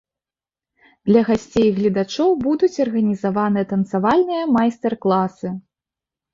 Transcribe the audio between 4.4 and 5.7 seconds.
майстар-класы.